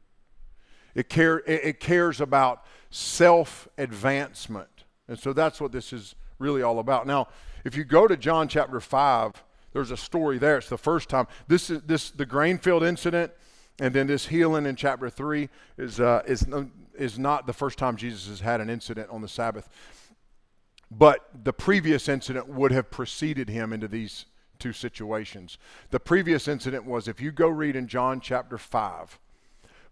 [0.94, 4.84] It, care, it cares about self advancement.
[5.08, 7.06] And so that's what this is really all about.
[7.06, 7.28] Now,
[7.64, 10.58] if you go to John chapter 5, there's a story there.
[10.58, 11.26] It's the first time.
[11.48, 13.32] This is this the grain field incident,
[13.80, 16.46] and then this healing in chapter 3 is, uh, is,
[16.96, 19.68] is not the first time Jesus has had an incident on the Sabbath.
[20.90, 24.26] But the previous incident would have preceded him into these
[24.60, 25.58] two situations.
[25.90, 29.18] The previous incident was if you go read in John chapter 5,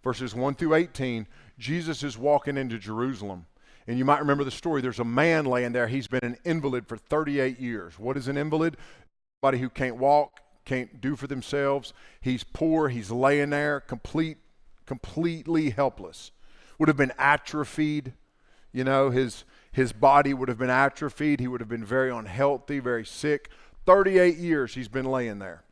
[0.05, 1.27] verses 1 through 18,
[1.59, 3.47] Jesus is walking into Jerusalem
[3.87, 4.81] and you might remember the story.
[4.81, 5.89] There's a man laying there.
[5.89, 7.99] He's been an invalid for 38 years.
[7.99, 8.77] What is an invalid?
[9.41, 11.93] Somebody who can't walk, can't do for themselves.
[12.21, 12.89] He's poor.
[12.89, 14.39] He's laying there, complete,
[14.87, 16.31] completely helpless.
[16.79, 18.13] Would have been atrophied.
[18.73, 21.41] You know, his his body would have been atrophied.
[21.41, 23.49] He would have been very unhealthy, very sick.
[23.87, 25.65] 38 years he's been laying there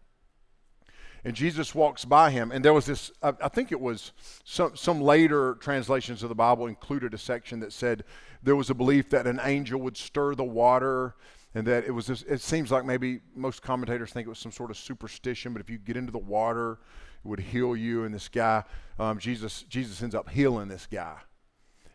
[1.25, 2.51] and Jesus walks by him.
[2.51, 4.13] And there was this, I, I think it was
[4.45, 8.05] some, some later translations of the Bible included a section that said
[8.43, 11.15] there was a belief that an angel would stir the water
[11.55, 14.53] and that it was this, it seems like maybe most commentators think it was some
[14.53, 16.79] sort of superstition but if you get into the water
[17.25, 18.05] it would heal you.
[18.05, 18.65] And this guy
[18.99, 21.17] um, jesus jesus ends up healing this guy.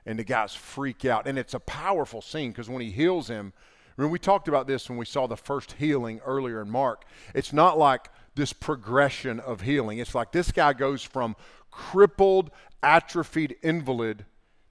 [0.08, 1.26] And the guys freak out.
[1.26, 3.54] And it's a powerful scene because when he heals him
[3.98, 7.06] remember we talked about this when we saw the first healing earlier in mark.
[7.34, 9.98] It's not like this progression of healing.
[9.98, 11.36] It's like this guy goes from
[11.72, 12.52] crippled,
[12.84, 14.26] atrophied invalid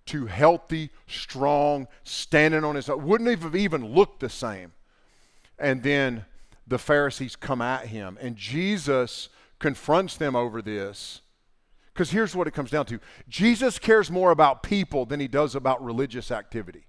[0.07, 3.05] to healthy, strong, standing on his own.
[3.05, 4.73] Wouldn't have even looked the same.
[5.59, 6.27] And then
[6.67, 11.21] the Pharisees come at him, and Jesus confronts them over this
[11.93, 15.55] Because here's what it comes down to Jesus cares more about people than he does
[15.55, 16.87] about religious activity.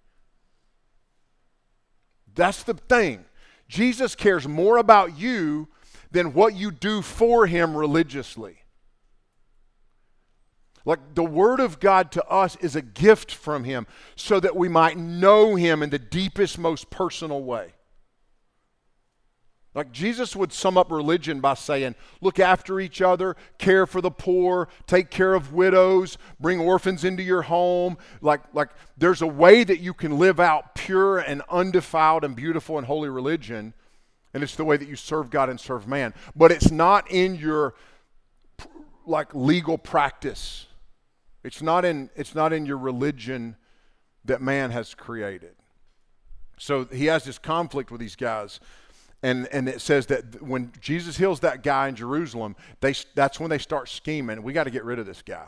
[2.34, 3.26] That's the thing.
[3.68, 5.70] Jesus cares more about you
[6.12, 8.60] than what you do for him religiously.
[10.86, 14.70] Like the Word of God to us is a gift from Him so that we
[14.70, 17.74] might know Him in the deepest, most personal way.
[19.74, 24.12] Like Jesus would sum up religion by saying, look after each other, care for the
[24.12, 27.98] poor, take care of widows, bring orphans into your home.
[28.22, 32.78] Like, like there's a way that you can live out pure and undefiled and beautiful
[32.78, 33.74] and holy religion,
[34.36, 36.14] and it's the way that you serve God and serve man.
[36.36, 37.74] But it's not in your
[39.06, 40.66] like legal practice.
[41.46, 43.56] It's not in it's not in your religion
[44.26, 45.56] that man has created.
[46.58, 48.60] So he has this conflict with these guys
[49.24, 53.50] and, and it says that when Jesus heals that guy in Jerusalem, they, that's when
[53.50, 54.44] they start scheming.
[54.44, 55.48] We got to get rid of this guy.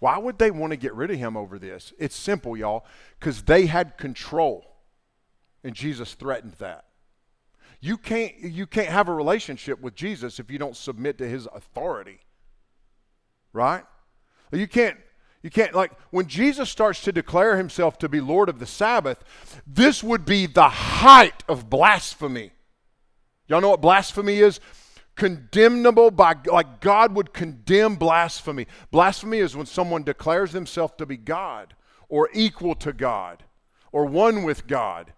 [0.00, 1.94] Why would they want to get rid of him over this?
[1.98, 2.84] It's simple, y'all,
[3.18, 4.76] because they had control,
[5.64, 6.85] and Jesus threatened that.
[7.80, 11.46] You can't, you can't have a relationship with Jesus if you don't submit to his
[11.54, 12.20] authority,
[13.52, 13.84] right?
[14.52, 14.96] You can't,
[15.42, 19.22] you can't, like, when Jesus starts to declare himself to be Lord of the Sabbath,
[19.66, 22.50] this would be the height of blasphemy.
[23.46, 24.58] Y'all know what blasphemy is?
[25.14, 28.66] Condemnable by, like God would condemn blasphemy.
[28.90, 31.74] Blasphemy is when someone declares themselves to be God
[32.08, 33.44] or equal to God
[33.92, 35.12] or one with God.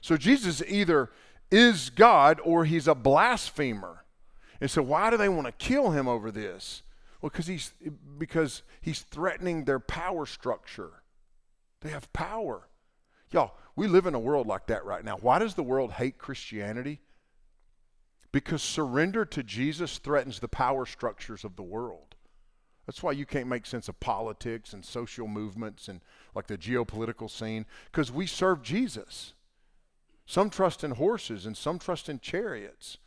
[0.00, 1.10] So Jesus either
[1.50, 4.04] is God or he's a blasphemer.
[4.60, 6.82] And so why do they want to kill him over this?
[7.20, 7.72] Well, because he's
[8.18, 11.02] because he's threatening their power structure.
[11.80, 12.68] They have power.
[13.30, 15.16] Y'all, we live in a world like that right now.
[15.18, 17.00] Why does the world hate Christianity?
[18.32, 22.14] Because surrender to Jesus threatens the power structures of the world.
[22.86, 26.00] That's why you can't make sense of politics and social movements and
[26.34, 29.32] like the geopolitical scene, because we serve Jesus.
[30.26, 32.98] Some trust in horses and some trust in chariots.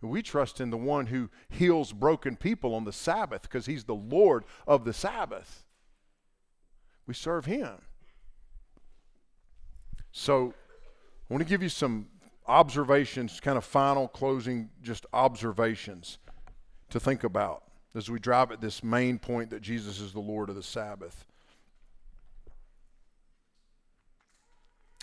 [0.00, 3.94] We trust in the one who heals broken people on the Sabbath because he's the
[3.94, 5.64] Lord of the Sabbath.
[7.06, 7.82] We serve him.
[10.12, 10.54] So,
[11.28, 12.06] I want to give you some
[12.46, 16.18] observations, kind of final closing, just observations
[16.88, 20.48] to think about as we drive at this main point that Jesus is the Lord
[20.48, 21.26] of the Sabbath.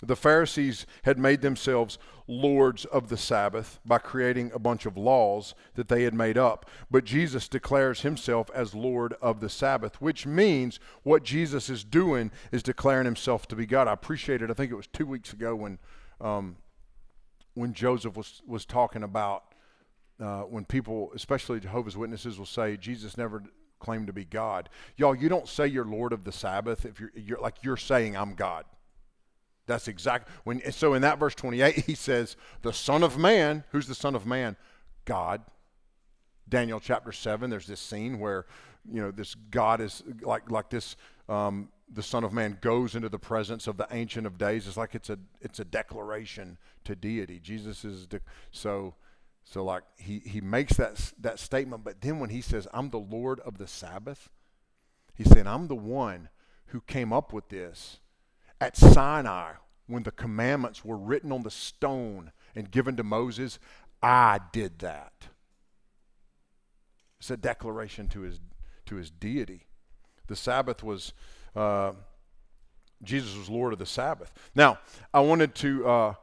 [0.02, 5.54] The Pharisees had made themselves lords of the Sabbath by creating a bunch of laws
[5.74, 6.70] that they had made up.
[6.90, 12.30] But Jesus declares himself as Lord of the Sabbath, which means what Jesus is doing
[12.52, 13.88] is declaring himself to be God.
[13.88, 14.50] I appreciate it.
[14.50, 15.78] I think it was two weeks ago when
[16.20, 16.56] um,
[17.58, 19.54] when Joseph was, was talking about
[20.20, 23.42] uh, when people, especially Jehovah's Witnesses, will say Jesus never
[23.80, 24.68] claimed to be God.
[24.96, 28.16] Y'all, you don't say you're Lord of the Sabbath if you're, you're like you're saying
[28.16, 28.64] I'm God.
[29.68, 33.86] That's exactly when so in that verse 28 he says the son of man, who's
[33.86, 34.56] the son of man?
[35.04, 35.42] God.
[36.48, 38.46] Daniel chapter 7 there's this scene where
[38.90, 40.96] you know this God is like like this
[41.28, 44.66] um, the Son of Man goes into the presence of the Ancient of Days.
[44.66, 47.38] It's like it's a it's a declaration to deity.
[47.40, 48.94] Jesus is de- so
[49.44, 52.98] so like he he makes that that statement, but then when he says, "I'm the
[52.98, 54.28] Lord of the Sabbath,"
[55.14, 56.28] he's saying, "I'm the one
[56.66, 57.98] who came up with this
[58.60, 59.52] at Sinai
[59.86, 63.58] when the commandments were written on the stone and given to Moses.
[64.02, 65.28] I did that."
[67.18, 68.40] It's a declaration to his
[68.86, 69.66] to his deity.
[70.28, 71.12] The Sabbath was
[71.56, 71.92] uh,
[73.02, 74.32] Jesus was Lord of the Sabbath.
[74.54, 74.78] Now,
[75.12, 76.14] I wanted to uh,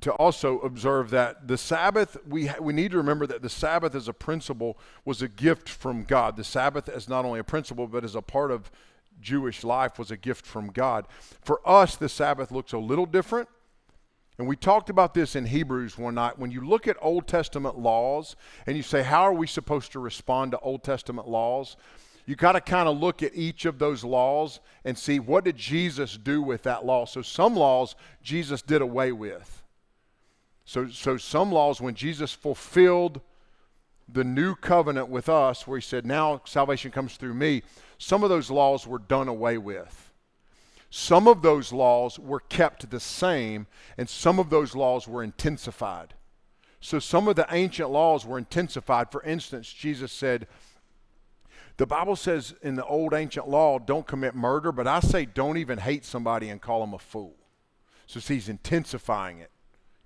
[0.00, 4.08] to also observe that the Sabbath we we need to remember that the Sabbath as
[4.08, 6.36] a principle was a gift from God.
[6.36, 8.70] The Sabbath as not only a principle but as a part of
[9.20, 11.06] Jewish life was a gift from God.
[11.40, 13.48] For us, the Sabbath looks a little different.
[14.38, 16.38] And we talked about this in Hebrews one night.
[16.38, 19.98] When you look at Old Testament laws and you say, How are we supposed to
[19.98, 21.76] respond to Old Testament laws?
[22.28, 25.56] you got to kind of look at each of those laws and see what did
[25.56, 27.06] Jesus do with that law.
[27.06, 29.62] So some laws Jesus did away with.
[30.66, 33.22] So, so some laws, when Jesus fulfilled
[34.10, 37.62] the new covenant with us, where he said, now salvation comes through me,
[37.98, 40.12] some of those laws were done away with.
[40.90, 43.66] Some of those laws were kept the same,
[43.98, 46.14] and some of those laws were intensified.
[46.80, 49.10] So some of the ancient laws were intensified.
[49.10, 50.46] For instance, Jesus said,
[51.76, 55.58] the Bible says in the old ancient law, don't commit murder, but I say don't
[55.58, 57.36] even hate somebody and call them a fool.
[58.06, 59.50] So he's intensifying it.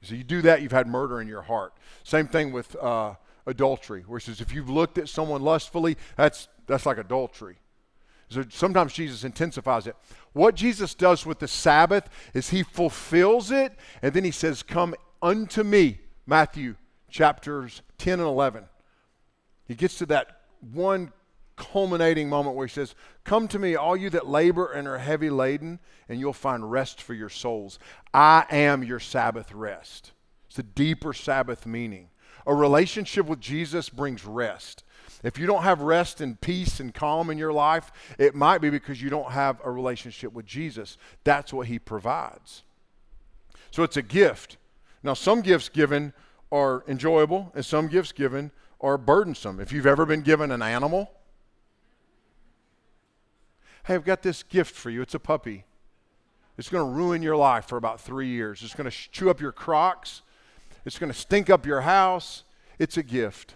[0.02, 1.74] So you do that, you've had murder in your heart.
[2.02, 3.14] Same thing with uh,
[3.46, 7.56] adultery, where he says, if you've looked at someone lustfully, that's, that's like adultery.
[8.28, 9.94] So sometimes Jesus intensifies it.
[10.32, 14.94] What Jesus does with the Sabbath is he fulfills it, and then he says, Come
[15.20, 16.76] unto me, Matthew
[17.10, 18.64] chapters 10 and 11.
[19.66, 20.40] He gets to that
[20.72, 21.12] one
[21.56, 25.30] culminating moment where he says, Come to me, all you that labor and are heavy
[25.30, 25.78] laden,
[26.08, 27.78] and you'll find rest for your souls.
[28.14, 30.12] I am your Sabbath rest.
[30.48, 32.08] It's a deeper Sabbath meaning.
[32.46, 34.84] A relationship with Jesus brings rest.
[35.22, 38.70] If you don't have rest and peace and calm in your life, it might be
[38.70, 40.98] because you don't have a relationship with Jesus.
[41.24, 42.62] That's what he provides.
[43.70, 44.56] So it's a gift.
[45.02, 46.12] Now, some gifts given
[46.50, 48.50] are enjoyable, and some gifts given
[48.80, 49.60] are burdensome.
[49.60, 51.10] If you've ever been given an animal,
[53.86, 55.02] hey, I've got this gift for you.
[55.02, 55.64] It's a puppy.
[56.58, 58.62] It's going to ruin your life for about three years.
[58.62, 60.22] It's going to chew up your crocs.
[60.84, 62.44] It's going to stink up your house.
[62.78, 63.54] It's a gift.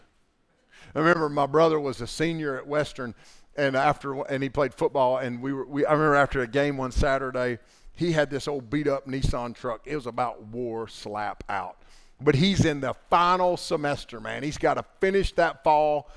[0.95, 3.15] I remember my brother was a senior at Western,
[3.57, 5.19] and after and he played football.
[5.19, 7.59] And we were, we, I remember after a game one Saturday,
[7.95, 9.83] he had this old beat up Nissan truck.
[9.85, 11.77] It was about war slap out.
[12.21, 14.43] But he's in the final semester, man.
[14.43, 16.11] He's got to finish that fall,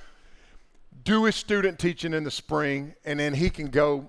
[1.04, 4.08] do his student teaching in the spring, and then he can go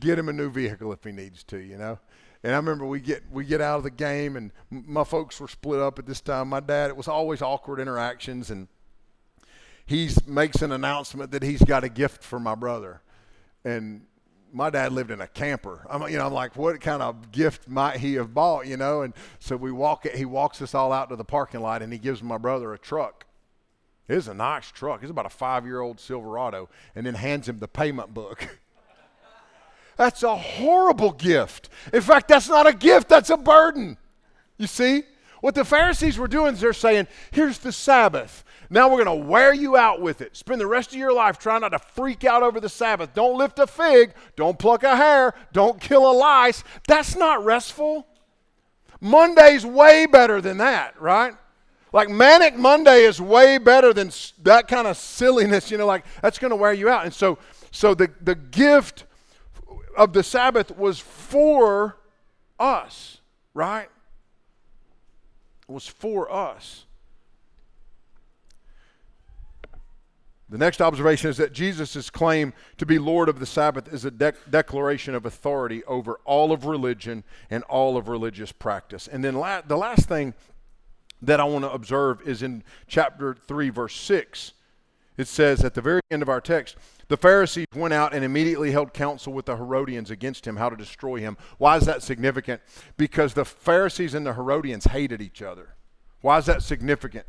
[0.00, 1.98] get him a new vehicle if he needs to, you know.
[2.44, 5.48] And I remember we get we get out of the game, and my folks were
[5.48, 6.48] split up at this time.
[6.50, 8.68] My dad, it was always awkward interactions, and
[9.86, 13.00] he makes an announcement that he's got a gift for my brother.
[13.64, 14.02] And
[14.52, 15.86] my dad lived in a camper.
[15.90, 19.02] I'm, you know, I'm like, what kind of gift might he have bought, you know?
[19.02, 21.92] And so we walk, it, he walks us all out to the parking lot and
[21.92, 23.26] he gives my brother a truck.
[24.06, 25.02] It's a nice truck.
[25.02, 28.58] It's about a five year old Silverado and then hands him the payment book.
[29.96, 31.68] that's a horrible gift.
[31.92, 33.96] In fact, that's not a gift, that's a burden.
[34.58, 35.04] You see?
[35.40, 38.44] What the Pharisees were doing is they're saying, here's the Sabbath.
[38.70, 40.34] Now we're going to wear you out with it.
[40.36, 43.12] Spend the rest of your life trying not to freak out over the Sabbath.
[43.12, 44.14] Don't lift a fig.
[44.36, 45.34] Don't pluck a hair.
[45.52, 46.64] Don't kill a lice.
[46.88, 48.06] That's not restful.
[49.00, 51.34] Monday's way better than that, right?
[51.92, 54.10] Like Manic Monday is way better than
[54.42, 57.04] that kind of silliness, you know, like that's going to wear you out.
[57.04, 57.38] And so,
[57.70, 59.04] so the, the gift
[59.96, 61.96] of the Sabbath was for
[62.58, 63.18] us,
[63.52, 63.88] right?
[65.68, 66.84] It was for us.
[70.50, 74.10] The next observation is that Jesus' claim to be Lord of the Sabbath is a
[74.10, 79.08] de- declaration of authority over all of religion and all of religious practice.
[79.08, 80.34] And then la- the last thing
[81.22, 84.52] that I want to observe is in chapter 3, verse 6.
[85.16, 86.76] It says at the very end of our text,
[87.08, 90.76] the Pharisees went out and immediately held counsel with the Herodians against him, how to
[90.76, 91.36] destroy him.
[91.58, 92.60] Why is that significant?
[92.96, 95.74] Because the Pharisees and the Herodians hated each other.
[96.20, 97.26] Why is that significant?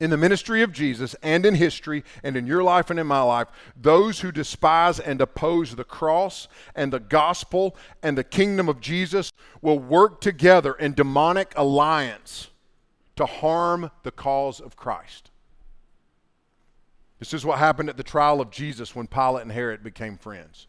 [0.00, 3.22] in the ministry of Jesus and in history and in your life and in my
[3.22, 3.48] life,
[3.80, 9.32] those who despise and oppose the cross and the gospel and the kingdom of Jesus
[9.62, 12.50] will work together in demonic alliance
[13.16, 15.30] to harm the cause of Christ.
[17.18, 20.66] This is what happened at the trial of Jesus when Pilate and Herod became friends.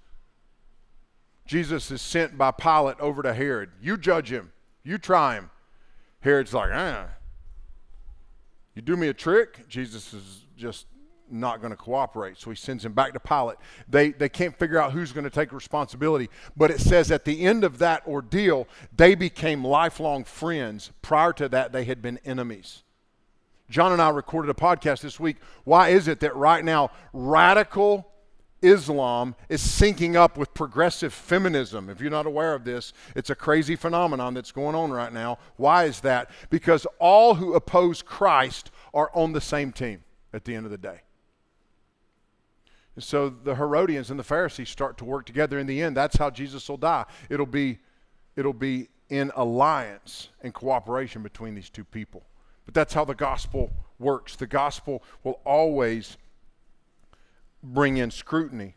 [1.46, 3.72] Jesus is sent by Pilate over to Herod.
[3.82, 4.52] You judge him,
[4.84, 5.50] you try him.
[6.22, 7.08] Herod's like, ah,
[8.74, 10.88] you do me a trick, Jesus is just
[11.30, 12.38] not going to cooperate.
[12.38, 13.58] So he sends him back to Pilate.
[13.88, 16.30] They, they can't figure out who's going to take responsibility.
[16.56, 20.92] But it says at the end of that ordeal, they became lifelong friends.
[21.02, 22.84] Prior to that, they had been enemies.
[23.70, 25.38] John and I recorded a podcast this week.
[25.64, 28.08] Why is it that right now radical
[28.62, 31.90] Islam is syncing up with progressive feminism.
[31.90, 35.38] If you're not aware of this, it's a crazy phenomenon that's going on right now.
[35.58, 36.30] Why is that?
[36.50, 40.78] Because all who oppose Christ are on the same team at the end of the
[40.78, 41.02] day.
[42.96, 45.60] And so the Herodians and the Pharisees start to work together.
[45.60, 47.06] In the end, that's how Jesus will die.
[47.30, 47.80] It'll be,
[48.36, 52.24] it'll be in alliance and cooperation between these two people.
[52.66, 54.36] But that's how the gospel works.
[54.36, 56.18] The gospel will always
[57.62, 58.76] bring in scrutiny.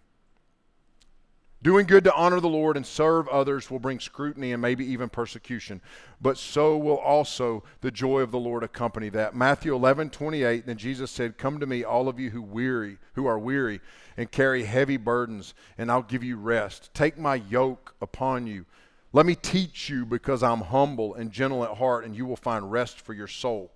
[1.60, 5.08] Doing good to honor the Lord and serve others will bring scrutiny and maybe even
[5.08, 5.80] persecution.
[6.20, 9.34] But so will also the joy of the Lord accompany that.
[9.34, 13.26] Matthew 11, 28, then Jesus said, Come to me, all of you who weary, who
[13.26, 13.80] are weary
[14.16, 16.94] and carry heavy burdens, and I'll give you rest.
[16.94, 18.64] Take my yoke upon you.
[19.12, 22.70] Let me teach you because I'm humble and gentle at heart, and you will find
[22.70, 23.72] rest for your soul.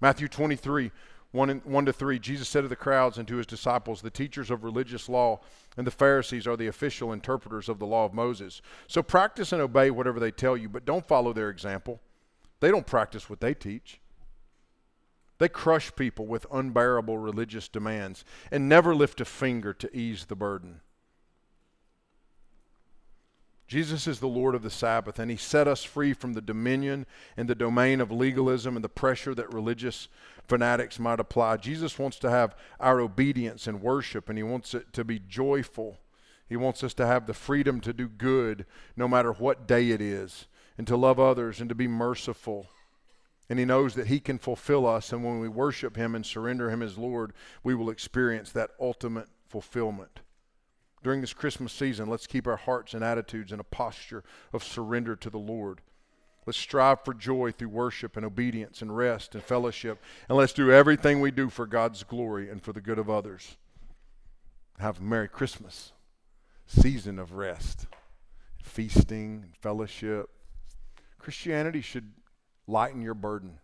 [0.00, 0.92] Matthew 23,
[1.32, 4.10] 1, and, 1 to 3, Jesus said to the crowds and to his disciples, The
[4.10, 5.40] teachers of religious law
[5.76, 8.60] and the Pharisees are the official interpreters of the law of Moses.
[8.86, 12.00] So practice and obey whatever they tell you, but don't follow their example.
[12.60, 14.00] They don't practice what they teach.
[15.38, 20.36] They crush people with unbearable religious demands and never lift a finger to ease the
[20.36, 20.82] burden.
[23.72, 27.06] Jesus is the Lord of the Sabbath, and He set us free from the dominion
[27.38, 30.08] and the domain of legalism and the pressure that religious
[30.46, 31.56] fanatics might apply.
[31.56, 35.96] Jesus wants to have our obedience and worship, and He wants it to be joyful.
[36.46, 40.02] He wants us to have the freedom to do good no matter what day it
[40.02, 42.66] is, and to love others and to be merciful.
[43.48, 46.68] And He knows that He can fulfill us, and when we worship Him and surrender
[46.68, 47.32] Him as Lord,
[47.64, 50.20] we will experience that ultimate fulfillment.
[51.02, 54.22] During this Christmas season, let's keep our hearts and attitudes in a posture
[54.52, 55.80] of surrender to the Lord.
[56.46, 60.00] Let's strive for joy through worship and obedience and rest and fellowship.
[60.28, 63.56] And let's do everything we do for God's glory and for the good of others.
[64.78, 65.92] Have a Merry Christmas
[66.66, 67.86] season of rest,
[68.62, 70.30] feasting, and fellowship.
[71.18, 72.12] Christianity should
[72.66, 73.58] lighten your burden,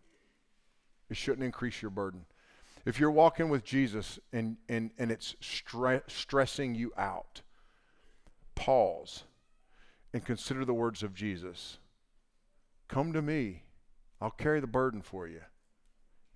[1.09, 2.27] it shouldn't increase your burden.
[2.85, 7.43] If you're walking with Jesus and, and, and it's stre- stressing you out,
[8.55, 9.25] pause
[10.13, 11.79] and consider the words of Jesus.
[12.89, 13.63] Come to me.
[14.21, 15.43] I'll carry the burden for you.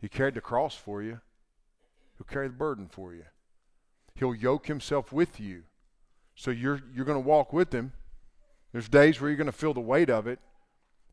[0.01, 1.20] He carried the cross for you.
[2.18, 3.24] He'll carry the burden for you.
[4.14, 5.62] He'll yoke himself with you.
[6.34, 7.93] So you're, you're going to walk with him.
[8.72, 10.38] There's days where you're going to feel the weight of it.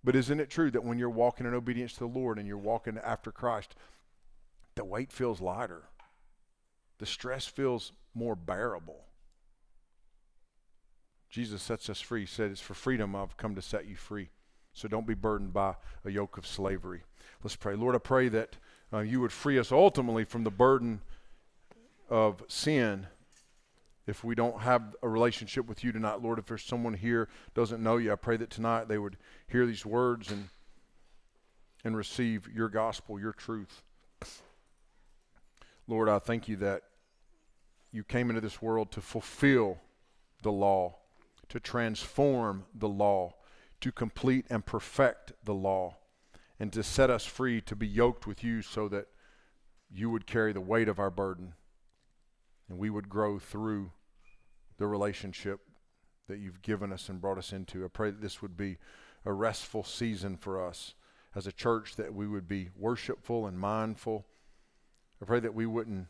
[0.04, 2.58] But isn't it true that when you're walking in obedience to the Lord and you're
[2.58, 3.76] walking after Christ,
[4.76, 5.84] the weight feels lighter?
[7.00, 9.06] The stress feels more bearable.
[11.30, 12.22] Jesus sets us free.
[12.22, 14.30] He said, It's for freedom I've come to set you free.
[14.74, 17.04] So don't be burdened by a yoke of slavery.
[17.44, 17.76] Let's pray.
[17.76, 18.58] Lord, I pray that
[18.92, 21.02] uh, you would free us ultimately from the burden
[22.10, 23.08] of sin
[24.08, 26.22] if we don't have a relationship with you tonight.
[26.22, 29.18] Lord, if there's someone here doesn't know you, I pray that tonight they would
[29.48, 30.50] hear these words and
[31.84, 33.84] and receive your gospel, your truth.
[35.90, 36.84] Lord, I thank you that
[37.92, 39.80] you came into this world to fulfill
[40.44, 40.98] the law,
[41.50, 43.34] to transform the law,
[43.82, 45.98] to complete and perfect the law
[46.60, 49.08] and to set us free to be yoked with you so that
[49.90, 51.54] you would carry the weight of our burden
[52.70, 53.92] and we would grow through
[54.78, 55.62] the relationship
[56.28, 57.84] that you've given us and brought us into.
[57.84, 58.78] I pray that this would be
[59.26, 60.94] a restful season for us
[61.34, 64.28] as a church, that we would be worshipful and mindful.
[65.22, 66.08] I pray that we wouldn't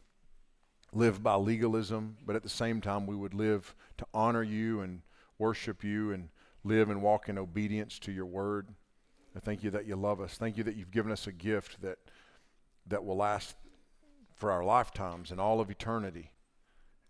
[0.93, 5.01] live by legalism, but at the same time, we would live to honor you and
[5.37, 6.29] worship you and
[6.63, 8.67] live and walk in obedience to your word.
[9.35, 10.35] I thank you that you love us.
[10.35, 11.99] Thank you that you've given us a gift that
[12.87, 13.55] that will last
[14.35, 16.31] for our lifetimes and all of eternity,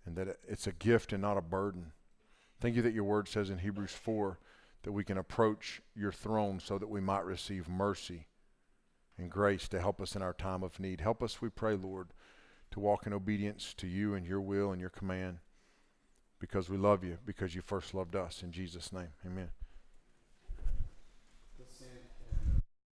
[0.05, 1.93] and that it's a gift and not a burden.
[2.59, 4.39] Thank you that your word says in Hebrews 4
[4.83, 8.27] that we can approach your throne so that we might receive mercy
[9.19, 11.01] and grace to help us in our time of need.
[11.01, 12.09] Help us, we pray, Lord,
[12.71, 15.39] to walk in obedience to you and your will and your command
[16.39, 18.41] because we love you, because you first loved us.
[18.43, 19.49] In Jesus' name, amen.